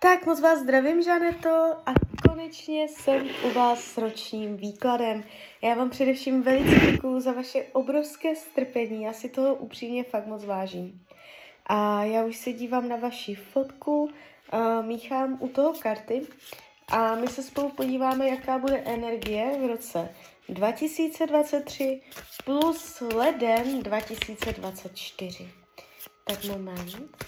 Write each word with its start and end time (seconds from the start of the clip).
Tak 0.00 0.26
moc 0.26 0.40
vás 0.40 0.58
zdravím, 0.58 1.02
Žaneto, 1.02 1.76
a 1.86 1.92
konečně 2.28 2.88
jsem 2.88 3.28
u 3.44 3.50
vás 3.50 3.84
s 3.84 3.98
ročním 3.98 4.56
výkladem. 4.56 5.24
Já 5.62 5.74
vám 5.74 5.90
především 5.90 6.42
velice 6.42 6.92
děkuju 6.92 7.20
za 7.20 7.32
vaše 7.32 7.62
obrovské 7.72 8.36
strpení, 8.36 9.02
já 9.02 9.12
si 9.12 9.28
toho 9.28 9.54
upřímně 9.54 10.04
fakt 10.04 10.26
moc 10.26 10.44
vážím. 10.44 11.06
A 11.66 12.04
já 12.04 12.24
už 12.24 12.36
se 12.36 12.52
dívám 12.52 12.88
na 12.88 12.96
vaši 12.96 13.34
fotku, 13.34 14.10
míchám 14.82 15.36
u 15.40 15.48
toho 15.48 15.72
karty 15.72 16.26
a 16.88 17.14
my 17.14 17.26
se 17.26 17.42
spolu 17.42 17.68
podíváme, 17.68 18.28
jaká 18.28 18.58
bude 18.58 18.76
energie 18.76 19.58
v 19.60 19.66
roce 19.66 20.14
2023 20.48 22.00
plus 22.44 23.02
leden 23.14 23.82
2024. 23.82 25.48
Tak 26.24 26.44
moment. 26.44 27.18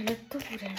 Hned 0.00 0.18
to 0.28 0.38
bude. 0.50 0.74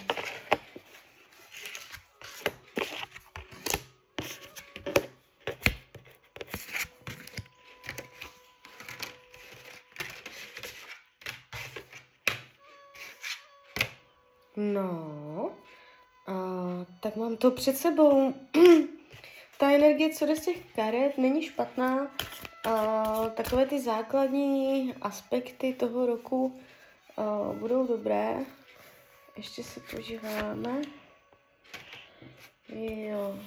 No, 14.55 15.51
a, 16.27 16.34
tak 16.99 17.15
mám 17.15 17.37
to 17.37 17.51
před 17.51 17.77
sebou. 17.77 18.34
Ta 19.57 19.71
energie, 19.71 20.09
co 20.09 20.26
jde 20.26 20.35
z 20.35 20.46
těch 20.46 20.74
karet, 20.76 21.18
není 21.18 21.43
špatná. 21.43 22.15
A, 22.65 23.29
takové 23.29 23.65
ty 23.65 23.81
základní 23.81 24.93
aspekty 25.01 25.74
toho 25.74 26.05
roku 26.05 26.59
a, 27.18 27.53
budou 27.53 27.87
dobré. 27.87 28.46
Ještě 29.37 29.63
se 29.63 29.79
podíváme. 29.79 30.82
Jo. 32.70 33.40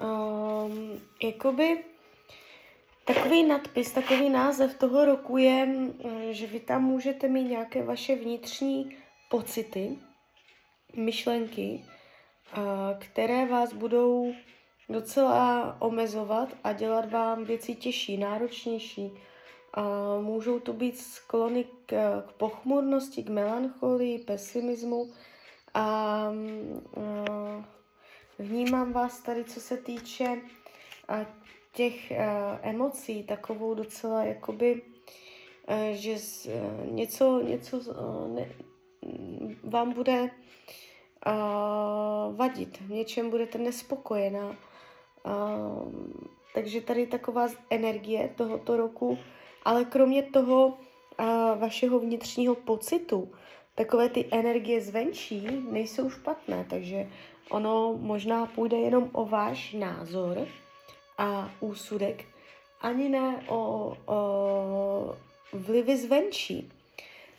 Um, 0.00 1.00
jakoby 1.22 1.84
takový 3.04 3.42
nadpis, 3.42 3.92
takový 3.92 4.30
název 4.30 4.78
toho 4.78 5.04
roku 5.04 5.36
je, 5.36 5.66
mm, 5.66 5.92
že 6.30 6.46
vy 6.46 6.60
tam 6.60 6.84
můžete 6.84 7.28
mít 7.28 7.44
nějaké 7.44 7.82
vaše 7.82 8.16
vnitřní 8.16 8.96
pocity, 9.28 9.98
myšlenky, 10.96 11.84
které 12.98 13.46
vás 13.46 13.72
budou 13.72 14.34
docela 14.88 15.76
omezovat 15.80 16.48
a 16.64 16.72
dělat 16.72 17.10
vám 17.10 17.44
věci 17.44 17.74
těžší, 17.74 18.16
náročnější 18.16 19.10
a 19.74 19.82
můžou 20.20 20.60
to 20.60 20.72
být 20.72 20.98
sklony 20.98 21.64
k, 21.86 22.22
k 22.28 22.32
pochmurnosti, 22.32 23.22
k 23.22 23.28
melancholii, 23.28 24.18
pesimismu. 24.18 25.12
A, 25.74 25.82
a 25.82 26.32
vnímám 28.38 28.92
vás 28.92 29.20
tady, 29.20 29.44
co 29.44 29.60
se 29.60 29.76
týče 29.76 30.40
a, 31.08 31.26
těch 31.72 32.12
a, 32.12 32.58
emocí, 32.62 33.24
takovou 33.24 33.74
docela 33.74 34.24
jakoby, 34.24 34.82
a, 35.66 35.92
že 35.92 36.18
z, 36.18 36.46
a, 36.46 36.50
něco, 36.84 37.42
něco 37.42 37.80
a, 37.98 38.28
ne, 38.28 38.48
vám 39.64 39.92
bude 39.92 40.30
a, 41.22 41.34
vadit, 42.36 42.80
v 42.80 42.90
něčem 42.90 43.30
budete 43.30 43.58
nespokojená. 43.58 44.56
A, 45.24 45.58
takže 46.54 46.80
tady 46.80 47.06
taková 47.06 47.48
energie 47.70 48.34
tohoto 48.36 48.76
roku 48.76 49.18
ale 49.64 49.84
kromě 49.84 50.22
toho 50.22 50.78
a 51.18 51.54
vašeho 51.54 51.98
vnitřního 51.98 52.54
pocitu, 52.54 53.32
takové 53.74 54.08
ty 54.08 54.28
energie 54.30 54.80
zvenčí 54.80 55.48
nejsou 55.70 56.10
špatné, 56.10 56.66
takže 56.70 57.08
ono 57.50 57.98
možná 58.00 58.46
půjde 58.46 58.76
jenom 58.76 59.10
o 59.12 59.26
váš 59.26 59.72
názor 59.72 60.48
a 61.18 61.50
úsudek, 61.60 62.24
ani 62.80 63.08
ne 63.08 63.44
o, 63.48 63.92
o 64.06 65.16
vlivy 65.52 65.96
zvenčí. 65.96 66.72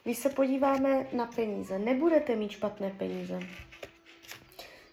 Když 0.04 0.18
se 0.18 0.30
podíváme 0.30 1.08
na 1.14 1.26
peníze, 1.26 1.80
nebudete 1.80 2.36
mít 2.36 2.52
špatné 2.52 2.96
peníze. 2.98 3.40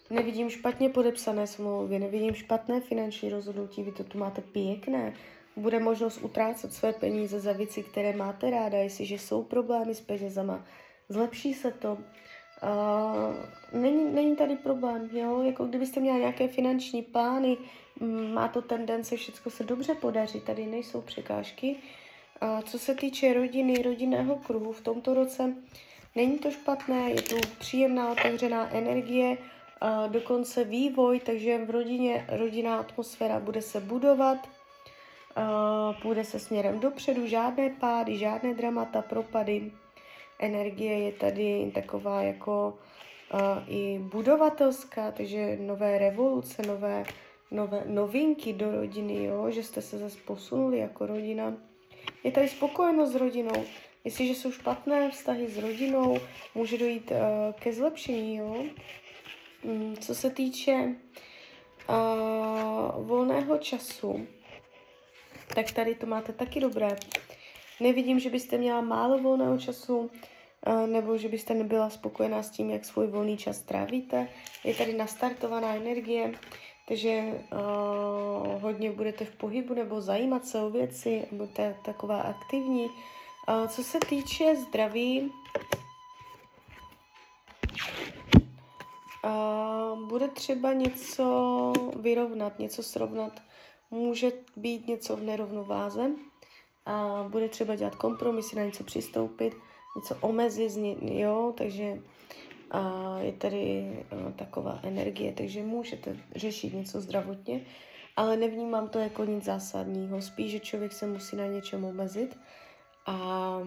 Nevidím 0.09 0.49
špatně 0.49 0.89
podepsané 0.89 1.47
smlouvy, 1.47 1.99
nevidím 1.99 2.33
špatné 2.33 2.81
finanční 2.81 3.29
rozhodnutí, 3.29 3.83
vy 3.83 3.91
to 3.91 4.03
tu 4.03 4.17
máte 4.17 4.41
pěkné 4.41 5.13
bude 5.55 5.79
možnost 5.79 6.17
utrácet 6.21 6.73
své 6.73 6.93
peníze 6.93 7.39
za 7.39 7.51
věci, 7.51 7.83
které 7.83 8.13
máte 8.13 8.49
ráda, 8.49 8.77
jestliže 8.77 9.15
jsou 9.15 9.43
problémy 9.43 9.95
s 9.95 10.01
penězama, 10.01 10.65
zlepší 11.09 11.53
se 11.53 11.71
to. 11.71 11.97
Uh, 12.63 13.81
není, 13.81 14.13
není 14.13 14.35
tady 14.35 14.55
problém, 14.55 15.09
jo? 15.13 15.41
Jako 15.41 15.65
kdybyste 15.65 15.99
měla 15.99 16.17
nějaké 16.17 16.47
finanční 16.47 17.01
plány, 17.01 17.57
má 18.33 18.47
to 18.47 18.61
tendence 18.61 19.15
všechno 19.15 19.51
se 19.51 19.63
dobře 19.63 19.95
podaří, 19.95 20.39
tady 20.39 20.65
nejsou 20.65 21.01
překážky. 21.01 21.75
Uh, 22.41 22.61
co 22.61 22.79
se 22.79 22.95
týče 22.95 23.33
rodiny, 23.33 23.81
rodinného 23.81 24.35
kruhu 24.35 24.71
v 24.71 24.81
tomto 24.81 25.13
roce, 25.13 25.55
není 26.15 26.39
to 26.39 26.51
špatné, 26.51 27.09
je 27.09 27.21
tu 27.21 27.35
příjemná 27.59 28.11
otevřená 28.11 28.73
energie, 28.73 29.37
uh, 29.37 30.11
dokonce 30.11 30.63
vývoj, 30.63 31.19
takže 31.19 31.65
v 31.65 31.69
rodině 31.69 32.25
rodinná 32.29 32.77
atmosféra 32.77 33.39
bude 33.39 33.61
se 33.61 33.79
budovat, 33.79 34.37
půjde 36.01 36.23
se 36.23 36.39
směrem 36.39 36.79
dopředu, 36.79 37.27
žádné 37.27 37.69
pády, 37.69 38.17
žádné 38.17 38.53
dramata, 38.53 39.01
propady. 39.01 39.71
Energie 40.39 40.99
je 40.99 41.11
tady 41.11 41.71
taková 41.75 42.21
jako 42.21 42.77
i 43.67 43.99
budovatelská, 43.99 45.11
takže 45.11 45.57
nové 45.61 45.97
revoluce, 45.97 46.61
nové, 46.67 47.03
nové 47.51 47.83
novinky 47.85 48.53
do 48.53 48.71
rodiny, 48.71 49.23
jo? 49.23 49.51
že 49.51 49.63
jste 49.63 49.81
se 49.81 49.97
zase 49.97 50.17
posunuli 50.25 50.77
jako 50.77 51.05
rodina. 51.05 51.53
Je 52.23 52.31
tady 52.31 52.49
spokojenost 52.49 53.11
s 53.11 53.15
rodinou. 53.15 53.65
Jestliže 54.03 54.35
jsou 54.35 54.51
špatné 54.51 55.11
vztahy 55.11 55.47
s 55.47 55.57
rodinou, 55.57 56.19
může 56.55 56.77
dojít 56.77 57.11
uh, 57.11 57.17
ke 57.59 57.73
zlepšení. 57.73 58.35
Jo? 58.35 58.63
Um, 59.63 59.97
co 59.97 60.15
se 60.15 60.29
týče 60.29 60.95
uh, 61.89 63.05
volného 63.05 63.57
času, 63.57 64.27
tak 65.55 65.71
tady 65.71 65.95
to 65.95 66.05
máte 66.05 66.33
taky 66.33 66.59
dobré. 66.59 66.95
Nevidím, 67.79 68.19
že 68.19 68.29
byste 68.29 68.57
měla 68.57 68.81
málo 68.81 69.17
volného 69.17 69.57
času, 69.57 70.09
eh, 70.65 70.87
nebo 70.87 71.17
že 71.17 71.29
byste 71.29 71.53
nebyla 71.53 71.89
spokojená 71.89 72.43
s 72.43 72.49
tím, 72.49 72.69
jak 72.69 72.85
svůj 72.85 73.07
volný 73.07 73.37
čas 73.37 73.61
trávíte. 73.61 74.27
Je 74.63 74.75
tady 74.75 74.93
nastartovaná 74.93 75.75
energie, 75.75 76.31
takže 76.87 77.23
uh, 77.51 78.61
hodně 78.61 78.91
budete 78.91 79.25
v 79.25 79.35
pohybu 79.35 79.73
nebo 79.73 80.01
zajímat 80.01 80.45
se 80.45 80.61
o 80.61 80.69
věci, 80.69 81.27
budete 81.31 81.75
taková 81.85 82.21
aktivní. 82.21 82.85
Uh, 82.85 83.67
co 83.67 83.83
se 83.83 83.99
týče 84.09 84.55
zdraví, 84.55 85.31
uh, 89.25 90.07
bude 90.07 90.27
třeba 90.27 90.73
něco 90.73 91.73
vyrovnat, 91.95 92.59
něco 92.59 92.83
srovnat 92.83 93.41
může 93.91 94.31
být 94.55 94.87
něco 94.87 95.15
v 95.15 95.23
nerovnováze 95.23 96.11
a 96.85 97.25
bude 97.29 97.49
třeba 97.49 97.75
dělat 97.75 97.95
kompromisy, 97.95 98.55
na 98.55 98.63
něco 98.63 98.83
přistoupit, 98.83 99.53
něco 99.95 100.17
omezit, 100.21 100.71
jo, 101.01 101.53
takže 101.57 102.01
a 102.71 103.17
je 103.19 103.33
tady 103.33 103.95
a, 104.11 104.31
taková 104.31 104.79
energie, 104.83 105.33
takže 105.33 105.63
můžete 105.63 106.17
řešit 106.35 106.73
něco 106.73 107.01
zdravotně, 107.01 107.65
ale 108.15 108.37
nevnímám 108.37 108.89
to 108.89 108.99
jako 108.99 109.25
nic 109.25 109.43
zásadního, 109.43 110.21
spíš, 110.21 110.51
že 110.51 110.59
člověk 110.59 110.91
se 110.93 111.07
musí 111.07 111.35
na 111.35 111.45
něčem 111.45 111.85
omezit 111.85 112.37
a, 113.05 113.13
a 113.13 113.61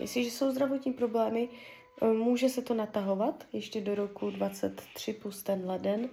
jestliže 0.00 0.30
jsou 0.30 0.50
zdravotní 0.50 0.92
problémy, 0.92 1.48
může 2.12 2.48
se 2.48 2.62
to 2.62 2.74
natahovat 2.74 3.46
ještě 3.52 3.80
do 3.80 3.94
roku 3.94 4.30
23 4.30 5.12
plus 5.12 5.42
ten 5.42 5.66
leden, 5.66 6.08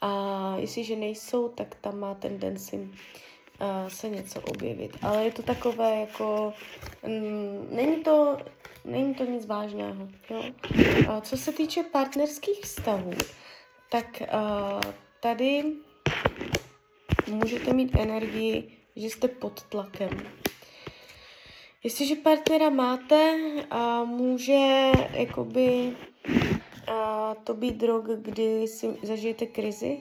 a 0.00 0.54
jestliže 0.56 0.96
nejsou, 0.96 1.48
tak 1.48 1.74
tam 1.74 1.98
má 1.98 2.14
tendenci 2.14 2.76
uh, 2.76 3.88
se 3.88 4.08
něco 4.08 4.40
objevit. 4.40 4.96
Ale 5.02 5.24
je 5.24 5.32
to 5.32 5.42
takové 5.42 6.00
jako, 6.00 6.52
mm, 7.06 7.68
není 7.70 8.02
to, 8.02 8.38
není 8.84 9.14
to 9.14 9.24
nic 9.24 9.46
vážného. 9.46 10.08
Jo? 10.30 10.42
Uh, 11.08 11.20
co 11.20 11.36
se 11.36 11.52
týče 11.52 11.82
partnerských 11.82 12.60
vztahů, 12.60 13.10
tak 13.90 14.22
uh, 14.22 14.92
tady 15.20 15.64
můžete 17.26 17.72
mít 17.72 17.96
energii, 17.98 18.76
že 18.96 19.06
jste 19.06 19.28
pod 19.28 19.62
tlakem. 19.62 20.10
Jestliže 21.84 22.14
partnera 22.14 22.70
máte, 22.70 23.36
a 23.70 24.04
může 24.04 24.90
jakoby 25.12 25.96
a 26.90 27.34
to 27.44 27.54
být 27.54 27.82
rok, 27.82 28.04
kdy 28.20 28.68
si 28.68 28.96
zažijete 29.02 29.46
krizi 29.46 29.98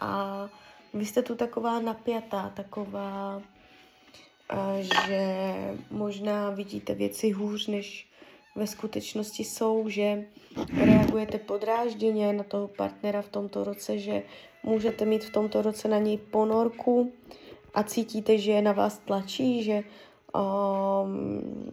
a 0.00 0.48
vy 0.94 1.06
jste 1.06 1.22
tu 1.22 1.34
taková 1.34 1.80
napjatá, 1.80 2.52
taková, 2.56 3.42
že 4.80 5.54
možná 5.90 6.50
vidíte 6.50 6.94
věci 6.94 7.30
hůř, 7.30 7.66
než 7.66 8.08
ve 8.56 8.66
skutečnosti 8.66 9.44
jsou, 9.44 9.88
že 9.88 10.24
reagujete 10.84 11.38
podrážděně 11.38 12.32
na 12.32 12.44
toho 12.44 12.68
partnera 12.68 13.22
v 13.22 13.28
tomto 13.28 13.64
roce, 13.64 13.98
že 13.98 14.22
můžete 14.62 15.04
mít 15.04 15.24
v 15.24 15.32
tomto 15.32 15.62
roce 15.62 15.88
na 15.88 15.98
něj 15.98 16.18
ponorku 16.18 17.12
a 17.74 17.82
cítíte, 17.82 18.38
že 18.38 18.62
na 18.62 18.72
vás 18.72 18.98
tlačí, 18.98 19.62
že 19.62 19.82
um, 20.34 21.70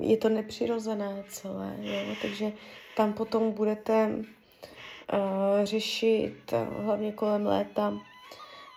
je 0.00 0.16
to 0.16 0.28
nepřirozené 0.28 1.24
celé, 1.28 1.76
jo? 1.80 2.14
takže 2.22 2.52
tam 2.96 3.12
potom 3.12 3.52
budete 3.52 4.08
uh, 4.08 5.64
řešit, 5.64 6.52
uh, 6.52 6.84
hlavně 6.84 7.12
kolem 7.12 7.46
léta, 7.46 7.98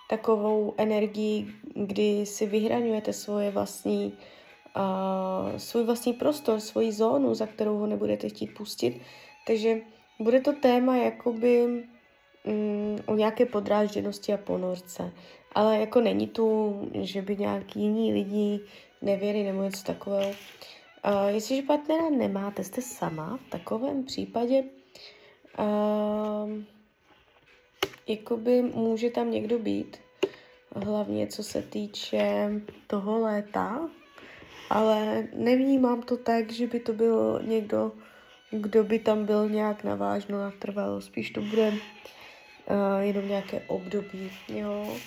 takovou 0.10 0.74
energii, 0.78 1.48
kdy 1.76 2.26
si 2.26 2.46
vyhraňujete 2.46 3.14
svoje 3.14 3.52
vlastní, 3.52 4.18
uh, 4.76 5.58
svůj 5.58 5.84
vlastní 5.84 6.14
prostor, 6.14 6.60
svoji 6.60 6.92
zónu, 6.92 7.36
za 7.36 7.48
kterou 7.48 7.78
ho 7.78 7.88
nebudete 7.88 8.30
chtít 8.30 8.48
pustit. 8.48 9.02
Takže 9.48 9.78
bude 10.20 10.42
to 10.42 10.54
téma 10.54 10.98
jakoby 10.98 11.84
um, 12.44 12.98
o 13.06 13.16
nějaké 13.16 13.46
podrážděnosti 13.46 14.34
a 14.34 14.38
ponorce. 14.38 15.12
Ale 15.56 15.80
jako 15.80 16.02
není 16.02 16.28
tu, 16.28 16.80
že 17.02 17.22
by 17.22 17.38
nějaký 17.38 17.80
jiní 17.80 18.14
lidi 18.14 18.60
nevěry 19.02 19.44
nebo 19.44 19.64
něco 19.64 19.84
takového. 19.84 20.32
Uh, 21.06 21.28
jestliže 21.28 21.62
partnera 21.62 22.10
nemáte, 22.10 22.64
jste 22.64 22.82
sama, 22.82 23.38
v 23.48 23.50
takovém 23.50 24.04
případě 24.04 24.64
uh, 25.60 26.52
jakoby 28.08 28.62
může 28.62 29.10
tam 29.10 29.32
někdo 29.32 29.60
být, 29.60 29.98
hlavně 30.76 31.28
co 31.28 31.44
se 31.44 31.62
týče 31.62 32.52
toho 32.88 33.20
léta, 33.20 33.90
ale 34.70 35.28
nevnímám 35.34 36.02
to 36.02 36.18
tak, 36.18 36.52
že 36.52 36.68
by 36.68 36.80
to 36.80 36.94
byl 36.94 37.42
někdo, 37.44 37.92
kdo 38.52 38.84
by 38.84 39.00
tam 39.00 39.26
byl 39.26 39.50
nějak 39.50 39.84
navážno 39.84 40.38
natrvalo. 40.38 41.02
Spíš 41.02 41.32
to 41.32 41.42
bude 41.42 41.70
uh, 41.70 41.78
jenom 43.00 43.28
nějaké 43.28 43.62
období, 43.68 44.32
jo. 44.48 44.98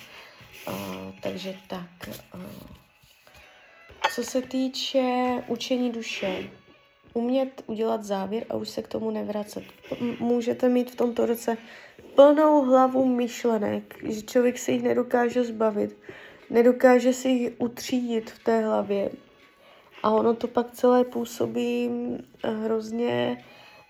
Uh, 0.69 0.75
takže 1.23 1.57
tak. 1.69 2.09
Uh. 2.35 2.86
Co 4.17 4.23
se 4.23 4.43
týče 4.43 5.03
učení 5.49 5.93
duše, 5.93 6.51
umět 7.15 7.63
udělat 7.67 8.05
závěr 8.05 8.45
a 8.51 8.57
už 8.57 8.69
se 8.69 8.83
k 8.83 8.89
tomu 8.89 9.11
nevracet. 9.11 9.65
Můžete 10.21 10.69
mít 10.69 10.91
v 10.91 10.95
tomto 10.95 11.27
roce 11.27 11.57
plnou 12.15 12.63
hlavu 12.63 13.05
myšlenek, 13.05 14.05
že 14.09 14.23
člověk 14.23 14.59
si 14.59 14.73
jich 14.73 14.83
nedokáže 14.83 15.45
zbavit, 15.45 15.97
nedokáže 16.51 17.13
si 17.13 17.29
jich 17.29 17.53
utřídit 17.59 18.31
v 18.31 18.45
té 18.45 18.61
hlavě. 18.61 19.11
A 20.03 20.11
ono 20.11 20.35
to 20.35 20.49
pak 20.49 20.71
celé 20.71 21.05
působí 21.05 21.91
eh, 22.45 22.51
hrozně, 22.51 23.45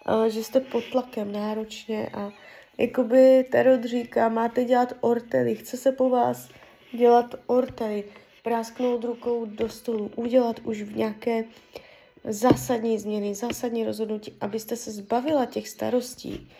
eh, 0.08 0.30
že 0.30 0.44
jste 0.44 0.60
pod 0.60 0.84
tlakem 0.92 1.32
náročně 1.32 2.10
a 2.14 2.30
jakoby 2.78 3.44
Tarot 3.52 3.84
říká, 3.84 4.28
máte 4.28 4.64
dělat 4.64 4.92
ortely, 5.00 5.54
chce 5.54 5.76
se 5.76 5.92
po 5.92 6.10
vás 6.10 6.48
dělat 6.92 7.34
ortely 7.46 8.04
prásknout 8.46 9.04
rukou 9.04 9.46
do 9.46 9.68
stolu, 9.68 10.10
udělat 10.16 10.60
už 10.64 10.82
v 10.82 10.96
nějaké 10.96 11.44
zásadní 12.24 12.98
změny, 12.98 13.34
zásadní 13.34 13.84
rozhodnutí, 13.84 14.32
abyste 14.40 14.76
se 14.76 14.90
zbavila 14.90 15.46
těch 15.46 15.68
starostí, 15.68 16.50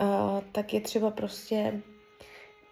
uh, 0.00 0.40
tak 0.52 0.74
je 0.74 0.80
třeba 0.80 1.10
prostě 1.10 1.82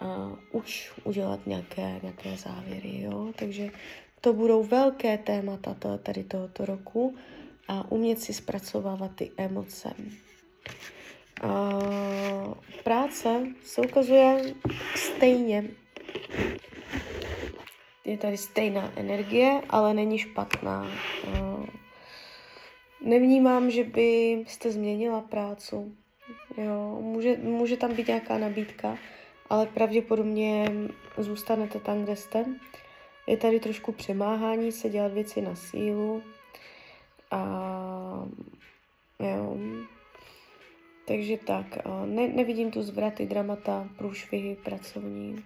uh, 0.02 0.38
už 0.52 0.92
udělat 1.04 1.46
nějaké, 1.46 2.00
nějaké 2.02 2.36
závěry, 2.36 3.00
jo? 3.02 3.32
Takže 3.38 3.70
to 4.20 4.32
budou 4.32 4.62
velké 4.62 5.18
témata 5.18 5.76
tady 6.02 6.24
tohoto 6.24 6.64
roku 6.64 7.16
a 7.68 7.92
umět 7.92 8.20
si 8.20 8.32
zpracovávat 8.32 9.14
ty 9.14 9.30
emoce. 9.36 9.94
Uh, 11.44 12.54
práce 12.84 13.46
se 13.64 13.80
ukazuje 13.80 14.54
stejně 14.94 15.64
je 18.10 18.18
tady 18.18 18.36
stejná 18.36 18.92
energie, 18.96 19.60
ale 19.70 19.94
není 19.94 20.18
špatná. 20.18 20.86
Nevnímám, 23.04 23.70
že 23.70 23.84
byste 23.84 24.70
změnila 24.70 25.20
prácu. 25.20 25.92
Jo, 26.56 26.98
může, 27.00 27.36
může 27.36 27.76
tam 27.76 27.94
být 27.94 28.06
nějaká 28.06 28.38
nabídka, 28.38 28.98
ale 29.50 29.66
pravděpodobně 29.66 30.72
zůstanete 31.18 31.80
tam, 31.80 32.04
kde 32.04 32.16
jste. 32.16 32.44
Je 33.26 33.36
tady 33.36 33.60
trošku 33.60 33.92
přemáhání 33.92 34.72
se 34.72 34.88
dělat 34.88 35.12
věci 35.12 35.40
na 35.40 35.54
sílu. 35.54 36.22
A 37.30 37.42
jo. 39.20 39.56
Takže 41.04 41.36
tak, 41.36 41.66
ne, 42.04 42.28
nevidím 42.28 42.70
tu 42.70 42.82
zvraty, 42.82 43.26
dramata, 43.26 43.88
průšvihy 43.96 44.56
pracovní. 44.64 45.44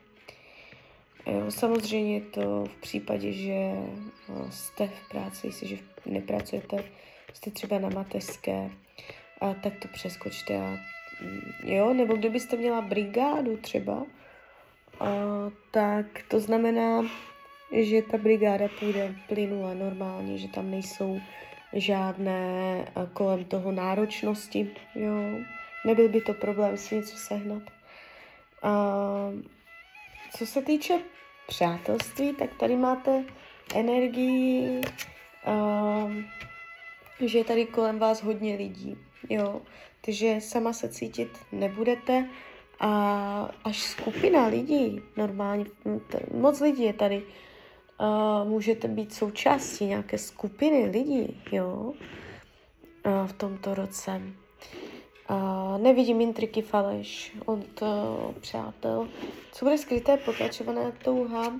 Jo, 1.27 1.51
samozřejmě 1.51 2.21
to 2.21 2.65
v 2.65 2.77
případě, 2.81 3.33
že 3.33 3.73
no, 4.29 4.51
jste 4.51 4.89
v 4.89 5.09
práci, 5.09 5.47
jestliže 5.47 5.77
nepracujete, 6.07 6.85
jste 7.33 7.51
třeba 7.51 7.79
na 7.79 7.89
mateřské, 7.89 8.71
a 9.41 9.55
tak 9.55 9.73
to 9.79 9.89
přeskočte. 9.89 10.57
A, 10.57 10.77
mm, 11.23 11.53
jo, 11.65 11.95
nebo 11.95 12.17
kdybyste 12.17 12.57
měla 12.57 12.81
brigádu 12.81 13.57
třeba, 13.57 14.07
a, 15.01 15.07
tak 15.71 16.07
to 16.29 16.41
znamená, 16.41 17.05
že 17.73 18.03
ta 18.03 18.19
brigáda 18.19 18.69
půjde 18.79 19.15
plynule 19.29 19.75
normálně, 19.75 20.39
že 20.39 20.49
tam 20.49 20.71
nejsou 20.71 21.21
žádné 21.73 22.85
kolem 23.13 23.45
toho 23.45 23.73
náročnosti, 23.73 24.71
jo. 24.95 25.15
Nebyl 25.85 26.09
by 26.09 26.21
to 26.21 26.35
problém 26.35 26.77
si 26.77 26.95
něco 26.95 27.17
sehnat. 27.17 27.63
A, 28.63 28.73
co 30.39 30.47
se 30.47 30.63
týče 30.63 30.99
přátelství, 31.49 32.33
tak 32.33 32.55
tady 32.55 32.77
máte 32.77 33.25
energii, 33.75 34.81
um, 35.47 36.25
že 37.21 37.39
je 37.39 37.45
tady 37.45 37.67
kolem 37.67 37.99
vás 37.99 38.23
hodně 38.23 38.57
lidí, 38.57 38.99
jo. 39.31 39.63
Takže 40.05 40.41
sama 40.41 40.73
se 40.73 40.89
cítit 40.89 41.29
nebudete 41.53 42.29
a 42.81 43.51
až 43.65 43.83
skupina 43.83 44.47
lidí, 44.47 45.03
normálně, 45.17 45.65
moc 46.35 46.61
lidí 46.61 46.83
je 46.83 46.93
tady, 46.93 47.23
uh, 48.01 48.49
můžete 48.49 48.89
být 48.89 49.15
součástí 49.15 49.85
nějaké 49.85 50.19
skupiny 50.19 50.91
lidí, 50.91 51.43
jo, 51.53 51.93
uh, 53.07 53.27
v 53.27 53.33
tomto 53.33 53.75
roce. 53.75 54.23
Nevidím 55.79 56.21
intriky 56.21 56.63
faleš 56.63 57.33
od 57.45 57.83
uh, 57.83 57.89
přátel. 58.41 59.09
Co 59.53 59.65
bude 59.65 59.79
skryté 59.79 60.17
pokračované 60.17 60.93
touha 61.05 61.53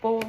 po 0.00 0.20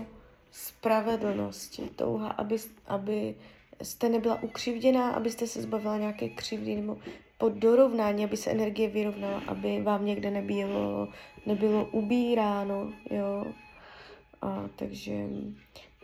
spravedlnosti, 0.51 1.89
touha, 1.95 2.29
aby, 2.29 2.57
aby 2.87 3.35
jste 3.81 4.09
nebyla 4.09 4.43
ukřivděná, 4.43 5.11
abyste 5.11 5.47
se 5.47 5.61
zbavila 5.61 5.97
nějaké 5.97 6.29
křivdy 6.29 6.75
nebo 6.75 6.97
po 7.37 7.49
dorovnání, 7.49 8.23
aby 8.23 8.37
se 8.37 8.51
energie 8.51 8.89
vyrovnala, 8.89 9.41
aby 9.47 9.81
vám 9.81 10.05
někde 10.05 10.31
nebylo, 10.31 11.07
nebylo 11.45 11.85
ubíráno, 11.91 12.93
jo. 13.09 13.45
A, 14.41 14.69
takže 14.75 15.13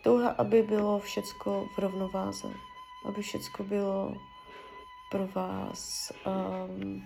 touha, 0.03 0.29
aby 0.29 0.62
bylo 0.63 1.00
všecko 1.00 1.67
v 1.75 1.79
rovnováze, 1.79 2.47
aby 3.05 3.21
všecko 3.21 3.63
bylo 3.63 4.13
pro 5.11 5.27
vás 5.27 6.11
um, 6.25 7.03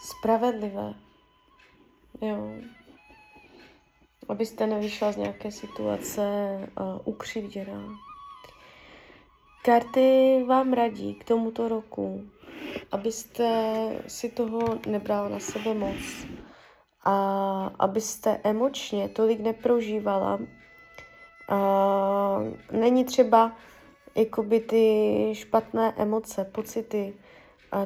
spravedlivé. 0.00 0.94
Jo. 2.20 2.50
Abyste 4.28 4.66
nevyšla 4.66 5.12
z 5.12 5.16
nějaké 5.16 5.50
situace 5.50 6.22
uh, 6.80 7.00
ukřivděná. 7.04 7.82
Karty 9.64 10.44
vám 10.48 10.72
radí 10.72 11.14
k 11.14 11.24
tomuto 11.24 11.68
roku, 11.68 12.30
abyste 12.92 13.72
si 14.06 14.28
toho 14.28 14.78
nebrala 14.88 15.28
na 15.28 15.38
sebe 15.38 15.74
moc 15.74 16.26
a 17.04 17.70
abyste 17.78 18.40
emočně 18.44 19.08
tolik 19.08 19.40
neprožívala. 19.40 20.38
A 21.48 21.58
není 22.72 23.04
třeba 23.04 23.52
jakoby 24.16 24.60
ty 24.60 25.30
špatné 25.32 25.94
emoce, 25.96 26.44
pocity, 26.44 27.14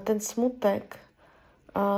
ten 0.04 0.20
smutek, 0.20 0.96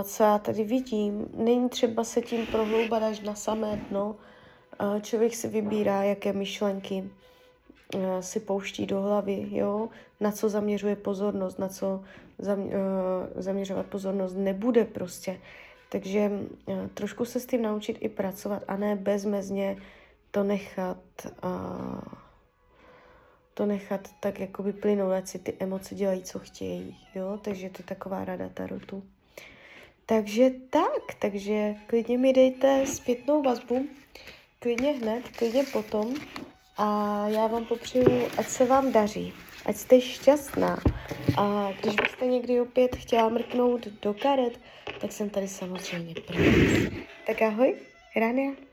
co 0.05 0.23
já 0.23 0.39
tady 0.39 0.65
vidím, 0.65 1.29
není 1.35 1.69
třeba 1.69 2.05
se 2.05 2.21
tím 2.21 2.47
prohloubat 2.47 3.03
až 3.03 3.21
na 3.21 3.35
samé 3.35 3.81
dno. 3.91 4.17
Člověk 5.01 5.35
si 5.35 5.49
vybírá, 5.49 6.03
jaké 6.03 6.33
myšlenky 6.33 7.11
si 8.21 8.41
pouští 8.41 8.87
do 8.87 9.01
hlavy, 9.01 9.47
jo? 9.51 9.89
na 10.21 10.33
co 10.33 10.49
zaměřuje 10.49 10.97
pozornost, 10.97 11.59
na 11.59 11.69
co 11.69 12.03
zaměřovat 13.37 13.87
pozornost 13.87 14.35
nebude 14.35 14.85
prostě. 14.85 15.41
Takže 15.89 16.31
trošku 16.95 17.25
se 17.25 17.41
s 17.41 17.47
tím 17.47 17.63
naučit 17.63 17.99
i 18.01 18.09
pracovat 18.09 18.63
a 18.69 18.77
ne 18.77 18.97
bezmezně 18.97 19.77
to 20.31 20.45
nechat 20.45 20.99
to 23.55 23.67
nechat 23.67 24.09
tak 24.21 24.41
jakoby 24.41 24.73
plynout, 24.73 25.13
ať 25.13 25.29
si 25.29 25.39
ty 25.39 25.55
emoce 25.59 25.95
dělají, 25.95 26.23
co 26.23 26.39
chtějí, 26.39 26.97
jo, 27.15 27.39
takže 27.43 27.71
to 27.71 27.83
je 27.83 27.85
taková 27.85 28.25
rada 28.25 28.49
tarotu. 28.49 29.03
Takže 30.07 30.51
tak, 30.71 31.15
takže 31.19 31.75
klidně 31.87 32.19
mi 32.19 32.33
dejte 32.33 32.87
zpětnou 32.87 33.43
vazbu, 33.43 33.87
klidně 34.59 34.93
hned, 34.93 35.29
klidně 35.29 35.65
potom 35.73 36.15
a 36.77 37.29
já 37.29 37.47
vám 37.47 37.65
popřeju, 37.65 38.29
ať 38.39 38.47
se 38.49 38.65
vám 38.65 38.93
daří, 38.93 39.33
ať 39.67 39.77
jste 39.77 40.01
šťastná 40.01 40.79
a 41.39 41.73
když 41.81 41.95
byste 41.95 42.27
někdy 42.27 42.61
opět 42.61 42.97
chtěla 42.97 43.29
mrknout 43.29 43.87
do 44.03 44.15
karet, 44.15 44.61
tak 45.01 45.13
jsem 45.13 45.31
tady 45.31 45.49
samozřejmě 45.49 46.15
pro 46.15 46.39
vás. 46.39 46.93
Tak 47.27 47.43
ahoj, 47.43 47.75
Rania. 48.17 48.72